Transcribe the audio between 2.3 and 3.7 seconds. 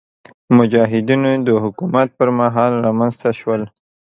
مهال رامنځته شول.